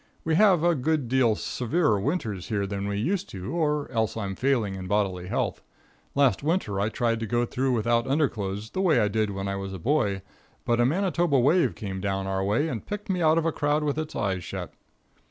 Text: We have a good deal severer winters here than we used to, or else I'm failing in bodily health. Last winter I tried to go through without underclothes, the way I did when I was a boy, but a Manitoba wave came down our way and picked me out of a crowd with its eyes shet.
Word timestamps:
We 0.23 0.33
have 0.33 0.63
a 0.63 0.73
good 0.73 1.07
deal 1.07 1.35
severer 1.35 1.99
winters 1.99 2.47
here 2.47 2.65
than 2.65 2.87
we 2.87 2.97
used 2.97 3.29
to, 3.29 3.53
or 3.53 3.87
else 3.91 4.17
I'm 4.17 4.33
failing 4.33 4.73
in 4.73 4.87
bodily 4.87 5.27
health. 5.27 5.61
Last 6.15 6.41
winter 6.41 6.79
I 6.79 6.89
tried 6.89 7.19
to 7.19 7.27
go 7.27 7.45
through 7.45 7.73
without 7.73 8.07
underclothes, 8.07 8.71
the 8.71 8.81
way 8.81 8.99
I 8.99 9.07
did 9.09 9.29
when 9.29 9.47
I 9.47 9.57
was 9.57 9.73
a 9.73 9.77
boy, 9.77 10.23
but 10.65 10.81
a 10.81 10.87
Manitoba 10.87 11.37
wave 11.37 11.75
came 11.75 12.01
down 12.01 12.25
our 12.25 12.43
way 12.43 12.67
and 12.67 12.83
picked 12.83 13.11
me 13.11 13.21
out 13.21 13.37
of 13.37 13.45
a 13.45 13.51
crowd 13.51 13.83
with 13.83 13.99
its 13.99 14.15
eyes 14.15 14.43
shet. 14.43 14.73